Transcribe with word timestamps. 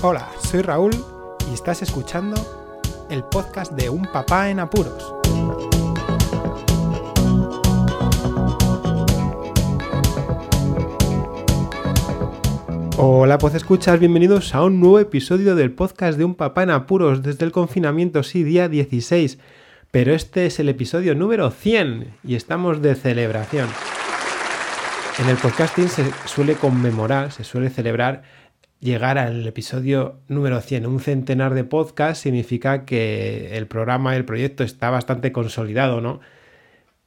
Hola, 0.00 0.30
soy 0.40 0.62
Raúl 0.62 0.92
y 1.50 1.54
estás 1.54 1.82
escuchando 1.82 2.36
el 3.10 3.24
podcast 3.24 3.72
de 3.72 3.90
Un 3.90 4.02
Papá 4.02 4.48
en 4.48 4.60
Apuros. 4.60 5.12
Hola, 12.96 13.38
pues 13.38 13.56
escuchas, 13.56 13.98
bienvenidos 13.98 14.54
a 14.54 14.62
un 14.62 14.78
nuevo 14.78 15.00
episodio 15.00 15.56
del 15.56 15.72
podcast 15.72 16.16
de 16.16 16.24
Un 16.24 16.36
Papá 16.36 16.62
en 16.62 16.70
Apuros 16.70 17.24
desde 17.24 17.44
el 17.44 17.50
confinamiento, 17.50 18.22
sí, 18.22 18.44
día 18.44 18.68
16. 18.68 19.40
Pero 19.90 20.14
este 20.14 20.46
es 20.46 20.60
el 20.60 20.68
episodio 20.68 21.16
número 21.16 21.50
100 21.50 22.18
y 22.22 22.36
estamos 22.36 22.80
de 22.82 22.94
celebración. 22.94 23.68
En 25.18 25.28
el 25.28 25.36
podcasting 25.38 25.88
se 25.88 26.04
suele 26.26 26.54
conmemorar, 26.54 27.32
se 27.32 27.42
suele 27.42 27.68
celebrar 27.70 28.22
llegar 28.80 29.18
al 29.18 29.46
episodio 29.46 30.20
número 30.28 30.60
100. 30.60 30.86
Un 30.86 31.00
centenar 31.00 31.54
de 31.54 31.64
podcasts 31.64 32.22
significa 32.22 32.84
que 32.84 33.56
el 33.56 33.66
programa, 33.66 34.16
el 34.16 34.24
proyecto 34.24 34.64
está 34.64 34.90
bastante 34.90 35.32
consolidado, 35.32 36.00
¿no? 36.00 36.20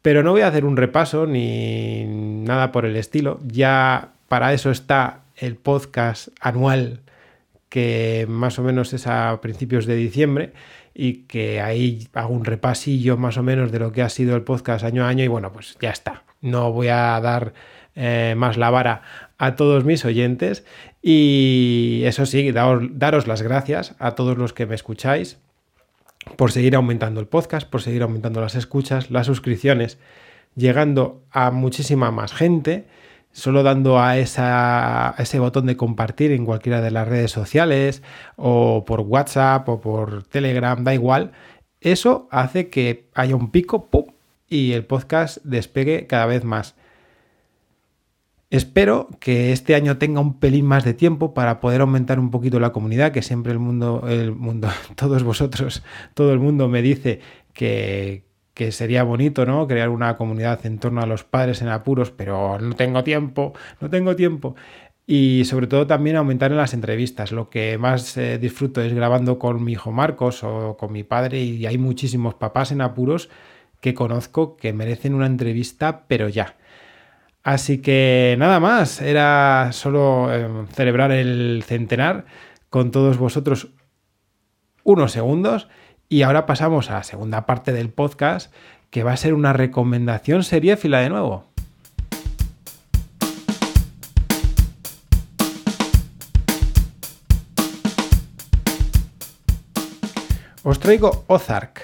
Pero 0.01 0.23
no 0.23 0.31
voy 0.31 0.41
a 0.41 0.47
hacer 0.47 0.65
un 0.65 0.77
repaso 0.77 1.27
ni 1.27 2.05
nada 2.05 2.71
por 2.71 2.85
el 2.85 2.95
estilo. 2.95 3.39
Ya 3.45 4.13
para 4.27 4.53
eso 4.53 4.71
está 4.71 5.21
el 5.35 5.55
podcast 5.55 6.29
anual 6.39 7.01
que 7.69 8.25
más 8.27 8.59
o 8.59 8.63
menos 8.63 8.91
es 8.93 9.07
a 9.07 9.39
principios 9.41 9.85
de 9.85 9.95
diciembre 9.95 10.51
y 10.93 11.23
que 11.23 11.61
ahí 11.61 12.07
hago 12.13 12.33
un 12.33 12.43
repasillo 12.43 13.15
más 13.15 13.37
o 13.37 13.43
menos 13.43 13.71
de 13.71 13.79
lo 13.79 13.93
que 13.93 14.01
ha 14.01 14.09
sido 14.09 14.35
el 14.35 14.41
podcast 14.41 14.83
año 14.83 15.05
a 15.05 15.07
año 15.07 15.23
y 15.23 15.29
bueno, 15.29 15.53
pues 15.53 15.77
ya 15.79 15.91
está. 15.91 16.23
No 16.41 16.73
voy 16.73 16.89
a 16.89 17.19
dar 17.21 17.53
eh, 17.95 18.35
más 18.37 18.57
la 18.57 18.69
vara 18.69 19.01
a 19.37 19.55
todos 19.55 19.83
mis 19.83 20.05
oyentes 20.05 20.65
y 21.01 22.03
eso 22.05 22.25
sí, 22.25 22.51
daros, 22.51 23.27
las 23.27 23.41
gracias 23.41 23.95
a 23.99 24.11
todos 24.11 24.37
los 24.37 24.53
que 24.53 24.65
me 24.65 24.75
escucháis 24.75 25.39
por 26.37 26.51
seguir 26.51 26.75
aumentando 26.75 27.19
el 27.19 27.27
podcast, 27.27 27.67
por 27.67 27.81
seguir 27.81 28.03
aumentando 28.03 28.39
las 28.39 28.55
escuchas, 28.55 29.09
las 29.09 29.25
suscripciones, 29.25 29.97
llegando 30.55 31.23
a 31.31 31.51
muchísima 31.51 32.11
más 32.11 32.33
gente, 32.33 32.87
solo 33.31 33.63
dando 33.63 33.99
a, 33.99 34.17
esa, 34.17 35.15
ese 35.17 35.39
botón 35.39 35.65
de 35.65 35.77
compartir 35.77 36.31
en 36.31 36.45
cualquiera 36.45 36.81
de 36.81 36.91
las 36.91 37.07
redes 37.07 37.31
sociales 37.31 38.03
o 38.35 38.85
por 38.85 39.01
WhatsApp 39.01 39.67
o 39.67 39.81
por 39.81 40.23
Telegram, 40.23 40.83
da 40.83 40.93
igual. 40.93 41.31
Eso 41.79 42.27
hace 42.29 42.69
que 42.69 43.09
haya 43.15 43.35
un 43.35 43.49
pico 43.49 43.89
y 44.47 44.73
el 44.73 44.85
podcast 44.85 45.39
despegue 45.43 46.05
cada 46.05 46.27
vez 46.27 46.43
más. 46.43 46.75
Espero 48.51 49.07
que 49.21 49.53
este 49.53 49.75
año 49.75 49.97
tenga 49.97 50.19
un 50.19 50.37
pelín 50.37 50.65
más 50.65 50.83
de 50.83 50.93
tiempo 50.93 51.33
para 51.33 51.61
poder 51.61 51.79
aumentar 51.79 52.19
un 52.19 52.31
poquito 52.31 52.59
la 52.59 52.73
comunidad, 52.73 53.13
que 53.13 53.21
siempre 53.21 53.53
el 53.53 53.59
mundo, 53.59 54.03
el 54.09 54.33
mundo, 54.33 54.67
todos 54.95 55.23
vosotros, 55.23 55.83
todo 56.13 56.33
el 56.33 56.39
mundo 56.39 56.67
me 56.67 56.81
dice 56.81 57.21
que, 57.53 58.25
que 58.53 58.73
sería 58.73 59.03
bonito, 59.03 59.45
¿no? 59.45 59.65
Crear 59.67 59.87
una 59.87 60.17
comunidad 60.17 60.65
en 60.65 60.79
torno 60.79 60.99
a 61.01 61.05
los 61.05 61.23
padres 61.23 61.61
en 61.61 61.69
apuros, 61.69 62.11
pero 62.11 62.59
no 62.59 62.75
tengo 62.75 63.05
tiempo, 63.05 63.53
no 63.79 63.89
tengo 63.89 64.17
tiempo. 64.17 64.55
Y 65.07 65.45
sobre 65.45 65.67
todo 65.67 65.87
también 65.87 66.17
aumentar 66.17 66.51
en 66.51 66.57
las 66.57 66.73
entrevistas. 66.73 67.31
Lo 67.31 67.49
que 67.49 67.77
más 67.77 68.17
eh, 68.17 68.37
disfruto 68.37 68.81
es 68.81 68.93
grabando 68.93 69.39
con 69.39 69.63
mi 69.63 69.71
hijo 69.73 69.93
Marcos 69.93 70.43
o 70.43 70.75
con 70.77 70.91
mi 70.91 71.03
padre 71.03 71.41
y 71.41 71.65
hay 71.65 71.77
muchísimos 71.77 72.35
papás 72.35 72.73
en 72.73 72.81
apuros 72.81 73.29
que 73.79 73.93
conozco 73.93 74.57
que 74.57 74.73
merecen 74.73 75.13
una 75.13 75.25
entrevista, 75.25 76.05
pero 76.07 76.27
ya. 76.27 76.57
Así 77.43 77.79
que 77.79 78.35
nada 78.37 78.59
más, 78.59 79.01
era 79.01 79.69
solo 79.71 80.31
em, 80.31 80.67
celebrar 80.67 81.11
el 81.11 81.63
centenar 81.65 82.25
con 82.69 82.91
todos 82.91 83.17
vosotros 83.17 83.69
unos 84.83 85.11
segundos 85.11 85.67
y 86.07 86.21
ahora 86.21 86.45
pasamos 86.45 86.89
a 86.89 86.95
la 86.95 87.03
segunda 87.03 87.45
parte 87.45 87.73
del 87.73 87.89
podcast 87.89 88.53
que 88.91 89.03
va 89.03 89.13
a 89.13 89.17
ser 89.17 89.33
una 89.33 89.53
recomendación 89.53 90.43
seriéfila 90.43 90.99
de 90.99 91.09
nuevo. 91.09 91.51
Os 100.63 100.79
traigo 100.79 101.23
Ozark, 101.25 101.81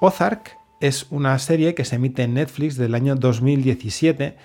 Ozark 0.00 0.58
es 0.80 1.06
una 1.10 1.38
serie 1.38 1.74
que 1.74 1.84
se 1.84 1.96
emite 1.96 2.22
en 2.22 2.34
Netflix 2.34 2.76
del 2.76 2.94
año 2.94 3.16
2017 3.16 4.36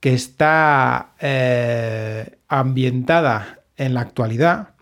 que 0.00 0.14
está 0.14 1.12
eh, 1.20 2.38
ambientada 2.48 3.60
en 3.76 3.94
la 3.94 4.00
actualidad 4.00 4.74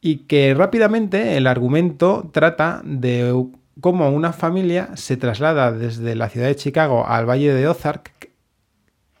y 0.00 0.26
que 0.26 0.54
rápidamente 0.54 1.36
el 1.36 1.46
argumento 1.46 2.30
trata 2.32 2.82
de 2.84 3.48
cómo 3.80 4.10
una 4.10 4.32
familia 4.32 4.90
se 4.94 5.16
traslada 5.16 5.72
desde 5.72 6.14
la 6.14 6.28
ciudad 6.28 6.48
de 6.48 6.56
Chicago 6.56 7.06
al 7.06 7.28
valle 7.28 7.52
de 7.52 7.68
Ozark. 7.68 8.30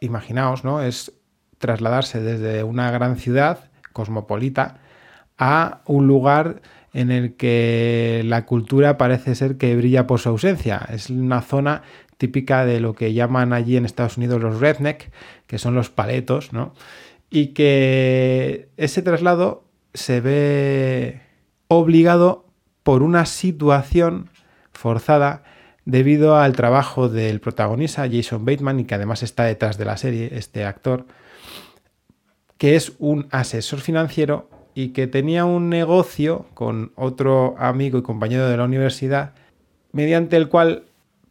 Imaginaos, 0.00 0.64
¿no? 0.64 0.82
Es 0.82 1.12
trasladarse 1.58 2.20
desde 2.20 2.62
una 2.62 2.90
gran 2.90 3.16
ciudad 3.16 3.70
cosmopolita 3.92 4.78
a 5.38 5.80
un 5.86 6.06
lugar 6.06 6.60
en 6.96 7.10
el 7.10 7.34
que 7.34 8.22
la 8.24 8.46
cultura 8.46 8.96
parece 8.96 9.34
ser 9.34 9.58
que 9.58 9.76
brilla 9.76 10.06
por 10.06 10.18
su 10.18 10.30
ausencia. 10.30 10.80
Es 10.90 11.10
una 11.10 11.42
zona 11.42 11.82
típica 12.16 12.64
de 12.64 12.80
lo 12.80 12.94
que 12.94 13.12
llaman 13.12 13.52
allí 13.52 13.76
en 13.76 13.84
Estados 13.84 14.16
Unidos 14.16 14.40
los 14.42 14.60
redneck, 14.60 15.12
que 15.46 15.58
son 15.58 15.74
los 15.74 15.90
paletos, 15.90 16.54
¿no? 16.54 16.72
Y 17.28 17.48
que 17.48 18.70
ese 18.78 19.02
traslado 19.02 19.64
se 19.92 20.22
ve 20.22 21.20
obligado 21.68 22.46
por 22.82 23.02
una 23.02 23.26
situación 23.26 24.30
forzada 24.72 25.42
debido 25.84 26.38
al 26.38 26.56
trabajo 26.56 27.10
del 27.10 27.40
protagonista 27.40 28.08
Jason 28.10 28.46
Bateman 28.46 28.80
y 28.80 28.84
que 28.86 28.94
además 28.94 29.22
está 29.22 29.44
detrás 29.44 29.76
de 29.76 29.84
la 29.84 29.98
serie, 29.98 30.30
este 30.32 30.64
actor, 30.64 31.04
que 32.56 32.74
es 32.74 32.94
un 32.98 33.28
asesor 33.32 33.80
financiero 33.80 34.48
y 34.76 34.88
que 34.88 35.06
tenía 35.06 35.46
un 35.46 35.70
negocio 35.70 36.44
con 36.52 36.92
otro 36.96 37.54
amigo 37.58 37.96
y 37.98 38.02
compañero 38.02 38.46
de 38.46 38.58
la 38.58 38.64
universidad, 38.64 39.32
mediante 39.92 40.36
el 40.36 40.50
cual 40.50 40.84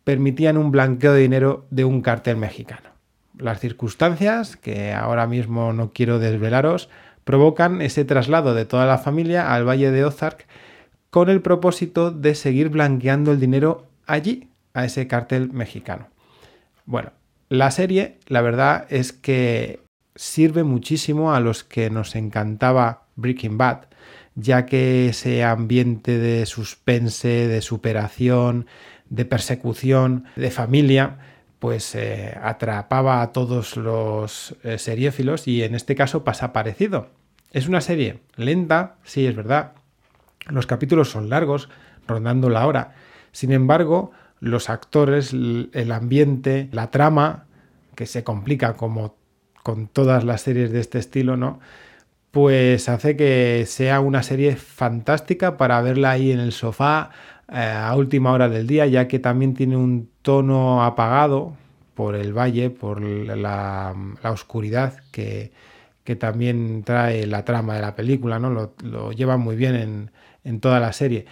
permitían 0.04 0.58
un 0.58 0.72
blanqueo 0.72 1.14
de 1.14 1.22
dinero 1.22 1.68
de 1.70 1.86
un 1.86 2.02
cartel 2.02 2.38
mexicano. 2.38 2.90
Las 3.38 3.60
circunstancias, 3.60 4.58
que 4.58 4.94
ahora 4.94 5.28
mismo 5.28 5.74
no 5.74 5.92
quiero 5.94 6.18
desvelaros, 6.18 6.90
provocan 7.24 7.84
ese 7.84 8.04
traslado 8.04 8.56
de 8.56 8.66
toda 8.66 8.88
la 8.88 8.98
familia 8.98 9.54
al 9.54 9.64
Valle 9.64 9.92
de 9.92 10.06
Ozark 10.06 10.48
con 11.12 11.30
el 11.30 11.44
propósito 11.44 12.10
de 12.10 12.34
seguir 12.34 12.70
blanqueando 12.70 13.32
el 13.32 13.40
dinero 13.40 13.86
allí, 14.08 14.50
a 14.74 14.86
ese 14.86 15.08
cartel 15.08 15.54
mexicano. 15.54 16.08
Bueno, 16.86 17.12
la 17.50 17.70
serie, 17.70 18.18
la 18.26 18.42
verdad 18.42 18.88
es 18.90 19.14
que 19.14 19.82
sirve 20.16 20.64
muchísimo 20.64 21.36
a 21.36 21.40
los 21.40 21.64
que 21.64 21.92
nos 21.92 22.16
encantaba 22.16 23.05
Breaking 23.16 23.58
Bad, 23.58 23.86
ya 24.36 24.66
que 24.66 25.10
ese 25.10 25.44
ambiente 25.44 26.18
de 26.18 26.46
suspense, 26.46 27.48
de 27.48 27.62
superación, 27.62 28.68
de 29.10 29.26
persecución, 29.26 30.26
de 30.36 30.52
familia, 30.52 31.18
pues 31.60 31.96
eh, 31.96 32.38
atrapaba 32.42 33.22
a 33.22 33.32
todos 33.32 33.78
los 33.78 34.56
eh, 34.64 34.78
seriéfilos 34.78 35.48
y 35.48 35.64
en 35.64 35.76
este 35.76 35.96
caso 35.96 36.24
pasa 36.24 36.54
parecido. 36.54 37.10
Es 37.52 37.68
una 37.68 37.82
serie 37.82 38.20
lenta, 38.36 38.98
sí, 39.04 39.26
es 39.26 39.36
verdad. 39.36 39.74
Los 40.48 40.68
capítulos 40.68 41.10
son 41.10 41.30
largos, 41.30 41.70
rondando 42.08 42.50
la 42.50 42.68
hora. 42.68 42.94
Sin 43.32 43.52
embargo, 43.52 44.12
los 44.40 44.70
actores, 44.70 45.34
el 45.34 45.92
ambiente, 45.92 46.70
la 46.72 46.92
trama, 46.92 47.46
que 47.96 48.06
se 48.06 48.24
complica 48.24 48.74
como 48.74 49.16
con 49.64 49.88
todas 49.88 50.24
las 50.24 50.42
series 50.42 50.72
de 50.72 50.82
este 50.82 51.00
estilo, 51.00 51.38
¿no? 51.38 51.60
Pues 52.36 52.90
hace 52.90 53.16
que 53.16 53.64
sea 53.66 54.02
una 54.02 54.22
serie 54.22 54.58
fantástica 54.58 55.56
para 55.56 55.82
verla 55.82 56.12
ahí 56.12 56.34
en 56.34 56.42
el 56.42 56.52
sofá 56.52 57.12
eh, 57.50 57.56
a 57.56 57.96
última 57.96 58.34
hora 58.34 58.50
del 58.50 58.68
día, 58.68 58.86
ya 58.88 59.08
que 59.08 59.20
también 59.20 59.54
tiene 59.54 59.78
un 59.78 60.10
tono 60.22 60.84
apagado 60.84 61.54
por 61.94 62.14
el 62.14 62.38
valle, 62.38 62.72
por 62.72 63.00
la, 63.02 63.96
oscuridad 64.24 64.96
que, 65.14 65.54
también 66.20 66.84
trae 66.84 67.26
la 67.26 67.46
trama 67.46 67.76
de 67.76 67.82
la 67.82 67.96
película, 67.96 68.38
¿no? 68.38 68.50
Lo, 68.84 69.12
lleva 69.14 69.38
muy 69.38 69.56
bien 69.56 69.76
en, 69.76 70.12
en 70.44 70.60
toda 70.60 70.82
la 70.82 70.92
serie. 70.92 71.28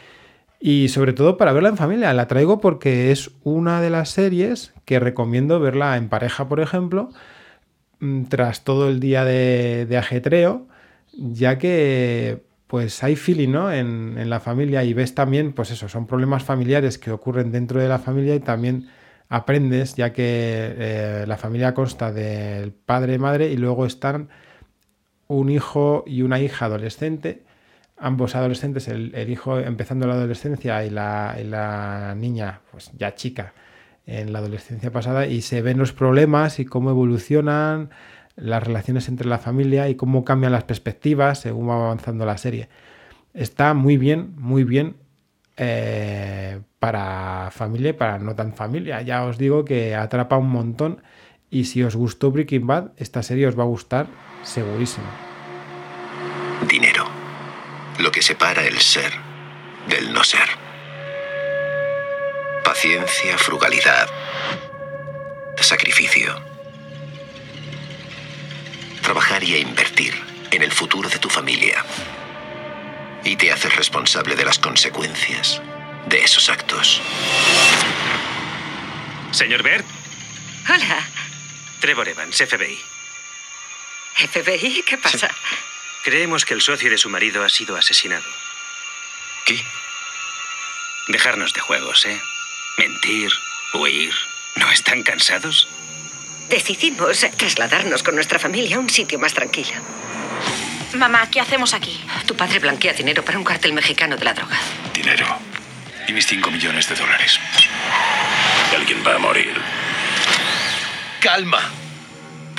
Y 0.62 0.88
sobre 0.88 1.12
todo 1.12 1.36
para 1.36 1.52
verla 1.52 1.68
en 1.68 1.76
familia. 1.76 2.14
La 2.14 2.30
traigo 2.30 2.62
porque 2.62 3.12
es 3.12 3.30
una 3.44 3.82
de 3.82 3.90
las 3.90 4.08
series 4.08 4.74
que 4.86 5.02
recomiendo 5.02 5.60
verla 5.60 5.98
en 5.98 6.08
pareja, 6.08 6.48
por 6.48 6.62
ejemplo, 6.62 7.10
mm, 8.00 8.24
tras 8.30 8.64
todo 8.64 8.88
el 8.88 9.02
día 9.02 9.26
de 9.26 9.98
ajetreo 9.98 10.68
ya 11.18 11.58
que 11.58 12.44
pues 12.68 13.04
hay 13.04 13.16
feeling, 13.16 13.50
¿no? 13.52 13.72
En, 13.72 14.30
la 14.30 14.40
familia 14.40 14.84
y 14.84 14.94
ves 14.94 15.14
también, 15.14 15.54
pues 15.54 15.70
eso, 15.70 15.88
son 15.88 16.08
problemas 16.08 16.44
familiares 16.44 16.98
que 16.98 17.12
ocurren 17.12 17.52
dentro 17.52 17.80
de 17.80 17.88
la 17.88 18.00
familia 18.00 18.34
y 18.34 18.40
también 18.40 18.90
aprendes, 19.30 19.96
ya 19.96 20.12
que 20.12 20.24
eh, 20.24 21.26
la 21.28 21.38
familia 21.38 21.76
consta 21.76 22.12
del 22.12 22.72
padre 22.72 23.14
y 23.14 23.20
madre 23.20 23.52
y 23.52 23.58
luego 23.58 23.86
están 23.86 24.30
un 25.28 25.50
hijo 25.50 26.04
y 26.08 26.24
una 26.24 26.40
hija 26.40 26.66
adolescente, 26.66 27.44
ambos 27.98 28.36
adolescentes, 28.36 28.88
el, 28.88 29.30
hijo 29.30 29.60
empezando 29.60 30.08
la 30.08 30.16
adolescencia 30.16 30.84
y 30.84 30.90
la, 30.90 31.38
y 31.40 31.44
la 31.44 32.16
niña, 32.18 32.62
pues 32.72 32.92
ya 32.98 33.14
chica, 33.16 33.54
en 34.06 34.34
la 34.34 34.40
adolescencia 34.40 34.92
pasada, 34.92 35.28
y 35.28 35.42
se 35.42 35.62
ven 35.62 35.78
los 35.78 35.94
problemas 35.94 36.60
y 36.60 36.66
cómo 36.66 36.90
evolucionan 36.90 37.92
las 38.36 38.64
relaciones 38.64 39.08
entre 39.08 39.28
la 39.28 39.38
familia 39.38 39.90
y 39.90 39.96
cómo 39.96 40.26
cambian 40.26 40.52
las 40.52 40.64
perspectivas 40.64 41.40
según 41.40 41.70
va 41.70 41.76
avanzando 41.76 42.26
la 42.26 42.38
serie. 42.38 42.70
Está 43.34 43.74
muy 43.74 43.98
bien, 43.98 44.34
muy 44.38 44.64
bien 44.64 44.96
eh, 45.58 46.62
para 46.80 47.50
familia 47.52 47.92
y 47.92 47.94
para 47.94 48.20
no 48.20 48.36
tan 48.36 48.54
familia. 48.54 49.02
Ya 49.02 49.24
os 49.24 49.38
digo 49.38 49.66
que 49.66 49.96
atrapa 49.96 50.38
un 50.38 50.50
montón 50.50 51.02
y 51.50 51.66
si 51.66 51.84
os 51.84 51.96
gustó 51.96 52.32
Breaking 52.32 52.66
Bad, 52.66 52.92
esta 52.98 53.22
serie 53.22 53.48
os 53.48 53.58
va 53.58 53.64
a 53.64 53.68
gustar 53.68 54.08
segurísimo. 54.44 55.08
Dinero. 56.68 57.06
Lo 58.00 58.12
que 58.12 58.24
separa 58.24 58.66
el 58.66 58.78
ser 58.80 59.12
del 59.88 60.12
no 60.14 60.24
ser. 60.24 60.48
Paciencia, 62.64 63.38
frugalidad, 63.38 64.08
sacrificio 65.58 66.53
trabajar 69.04 69.44
y 69.44 69.54
a 69.54 69.60
invertir 69.60 70.20
en 70.50 70.64
el 70.64 70.72
futuro 70.72 71.08
de 71.08 71.20
tu 71.20 71.30
familia. 71.30 71.86
Y 73.24 73.36
te 73.36 73.52
haces 73.52 73.76
responsable 73.76 74.36
de 74.36 74.46
las 74.46 74.58
consecuencias 74.58 75.62
de 76.08 76.24
esos 76.24 76.50
actos. 76.50 77.02
Señor 79.32 79.62
Bert. 79.62 79.86
Hola. 80.68 81.08
Trevor 81.80 82.08
Evans, 82.08 82.38
FBI. 82.38 82.80
¿FBI? 84.16 84.84
¿Qué 84.84 84.98
pasa? 84.98 85.30
Creemos 86.04 86.46
que 86.46 86.54
el 86.54 86.62
socio 86.62 86.90
de 86.90 86.98
su 86.98 87.10
marido 87.10 87.44
ha 87.44 87.50
sido 87.50 87.76
asesinado. 87.76 88.26
¿Qué? 89.46 89.64
Dejarnos 91.08 91.54
de 91.54 91.60
juegos, 91.60 92.06
¿eh? 92.06 92.22
Mentir, 92.78 93.32
huir. 93.74 94.14
¿No 94.56 94.72
están 94.72 95.04
cansados? 95.04 95.68
Decidimos 96.50 97.26
trasladarnos 97.38 98.04
con 98.04 98.16
nuestra 98.16 98.40
familia 98.40 98.78
a 98.78 98.80
un 98.80 98.90
sitio 98.90 99.20
más 99.20 99.34
tranquilo. 99.34 99.72
Mamá, 100.96 101.30
¿qué 101.32 101.40
hacemos 101.40 101.74
aquí? 101.74 102.00
Tu 102.28 102.36
padre 102.36 102.60
blanquea 102.60 102.94
dinero 102.94 103.24
para 103.26 103.38
un 103.38 103.44
cártel 103.44 103.74
mexicano 103.74 104.16
de 104.16 104.26
la 104.26 104.34
droga. 104.34 104.58
Dinero. 104.94 105.26
Y 106.08 106.14
mis 106.14 106.28
5 106.28 106.52
millones 106.52 106.88
de 106.90 106.96
dólares. 106.96 107.40
Alguien 108.78 109.04
va 109.06 109.16
a 109.16 109.20
morir. 109.20 109.54
Calma. 111.20 111.72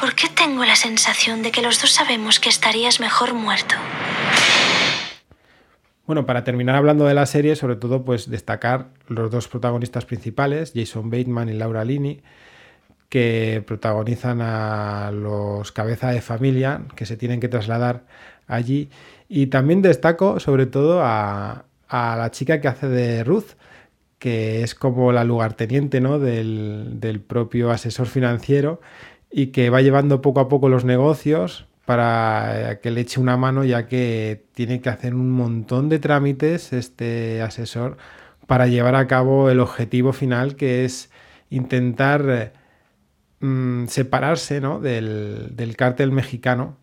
¿Por 0.01 0.15
qué 0.15 0.29
tengo 0.29 0.65
la 0.65 0.75
sensación 0.75 1.43
de 1.43 1.53
que 1.53 1.63
los 1.63 1.81
dos 1.81 1.93
sabemos 1.93 2.41
que 2.41 2.49
estarías 2.49 2.99
mejor 2.99 3.35
muerto? 3.35 3.77
Bueno, 6.07 6.27
para 6.27 6.45
terminar 6.45 6.75
hablando 6.75 7.07
de 7.07 7.15
la 7.15 7.27
serie, 7.27 7.57
sobre 7.57 7.77
todo, 7.77 8.05
pues 8.05 8.29
destacar 8.29 8.89
los 9.07 9.31
dos 9.31 9.49
protagonistas 9.49 10.05
principales, 10.05 10.73
Jason 10.75 11.09
Bateman 11.11 11.49
y 11.49 11.53
Laura 11.53 11.85
Linney, 11.85 12.23
que 13.15 13.63
protagonizan 13.65 14.41
a 14.41 15.13
los 15.13 15.71
cabeza 15.71 16.11
de 16.11 16.21
familia 16.21 16.83
que 16.97 17.07
se 17.07 17.17
tienen 17.17 17.39
que 17.39 17.47
trasladar 17.47 18.07
allí. 18.49 18.91
Y 19.29 19.47
también 19.47 19.83
destaco 19.83 20.41
sobre 20.41 20.67
todo 20.67 21.01
a, 21.01 21.65
la 21.89 22.29
chica 22.33 22.61
que 22.61 22.67
hace 22.67 22.89
de 22.89 23.23
Ruth, 23.23 23.55
que 24.19 24.65
es 24.65 24.75
como 24.75 25.13
la 25.13 25.23
lugarteniente 25.23 26.01
¿no? 26.01 26.19
del, 26.19 26.95
del 26.99 27.21
propio 27.21 27.71
asesor 27.71 28.09
financiero 28.09 28.81
y 29.31 29.53
que 29.53 29.71
va 29.71 29.81
llevando 29.81 30.21
poco 30.21 30.41
a 30.41 30.49
poco 30.49 30.69
los 30.69 30.85
negocios 30.85 31.69
para 31.85 32.81
que 32.83 32.91
le 32.91 33.03
eche 33.03 33.21
una 33.21 33.37
mano 33.37 33.63
ya 33.63 33.87
que 33.87 34.45
tiene 34.55 34.81
que 34.81 34.89
hacer 34.89 35.15
un 35.15 35.31
montón 35.31 35.89
de 35.89 36.01
trámites 36.01 36.73
este 36.73 37.43
asesor 37.43 37.97
para 38.49 38.67
llevar 38.67 38.97
a 38.97 39.07
cabo 39.07 39.51
el 39.51 39.61
objetivo 39.61 40.13
final 40.13 40.57
que 40.57 40.85
es 40.85 41.13
intentar 41.49 42.64
Mm, 43.45 43.89
separarse 43.89 44.59
¿no? 44.63 44.81
del, 44.81 45.51
del 45.55 45.77
cártel 45.77 46.11
mexicano. 46.13 46.79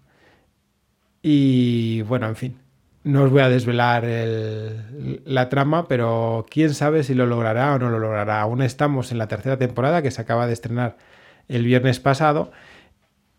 Y 1.23 2.03
bueno, 2.03 2.27
en 2.27 2.35
fin, 2.35 2.57
no 3.03 3.23
os 3.23 3.31
voy 3.31 3.41
a 3.41 3.49
desvelar 3.49 4.03
la 5.25 5.49
trama, 5.49 5.87
pero 5.87 6.45
quién 6.51 6.75
sabe 6.75 7.03
si 7.03 7.15
lo 7.15 7.25
logrará 7.25 7.73
o 7.73 7.79
no 7.79 7.89
lo 7.89 7.97
logrará. 7.97 8.41
Aún 8.41 8.61
estamos 8.61 9.11
en 9.11 9.17
la 9.17 9.27
tercera 9.27 9.57
temporada 9.57 10.03
que 10.03 10.11
se 10.11 10.21
acaba 10.21 10.45
de 10.45 10.53
estrenar 10.53 10.97
el 11.47 11.65
viernes 11.65 11.99
pasado 11.99 12.51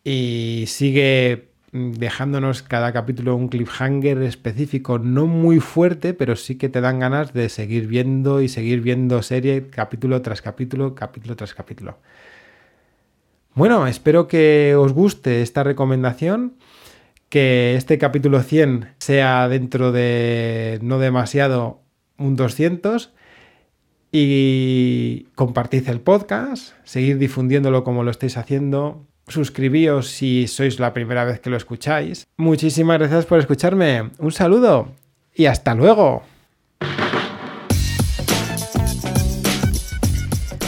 y 0.05 0.65
sigue 0.67 1.53
mm, 1.73 1.93
dejándonos 1.93 2.63
cada 2.63 2.93
capítulo 2.93 3.37
un 3.37 3.49
cliffhanger 3.49 4.21
específico, 4.23 4.99
no 4.99 5.27
muy 5.27 5.61
fuerte, 5.61 6.13
pero 6.15 6.35
sí 6.37 6.59
que 6.59 6.69
te 6.69 6.81
dan 6.81 6.99
ganas 6.99 7.33
de 7.33 7.49
seguir 7.49 7.87
viendo 7.87 8.43
y 8.43 8.49
seguir 8.49 8.81
viendo 8.81 9.23
serie 9.23 9.69
capítulo 9.71 10.23
tras 10.23 10.43
capítulo, 10.43 10.97
capítulo 10.97 11.37
tras 11.37 11.55
capítulo. 11.55 11.99
Bueno, 13.55 13.87
espero 13.87 14.29
que 14.29 14.75
os 14.77 14.95
guste 14.95 15.43
esta 15.43 15.63
recomendación, 15.63 16.55
que 17.29 17.75
este 17.77 17.99
capítulo 17.99 18.43
100 18.43 18.95
sea 18.99 19.47
dentro 19.49 19.93
de 19.93 20.79
no 20.83 20.99
demasiado 20.99 21.83
un 22.17 22.35
200 22.37 23.13
y 24.11 25.25
compartid 25.35 25.87
el 25.91 26.01
podcast, 26.01 26.75
seguid 26.85 27.17
difundiéndolo 27.17 27.85
como 27.85 28.05
lo 28.05 28.11
estáis 28.11 28.39
haciendo, 28.39 29.07
suscribíos 29.29 30.09
si 30.09 30.47
sois 30.47 30.81
la 30.81 30.95
primera 30.95 31.25
vez 31.25 31.39
que 31.41 31.51
lo 31.51 31.59
escucháis. 31.59 32.27
Muchísimas 32.39 32.99
gracias 32.99 33.27
por 33.27 33.39
escucharme, 33.39 34.13
un 34.19 34.33
saludo 34.33 34.93
y 35.35 35.45
hasta 35.45 35.75
luego. 35.75 36.23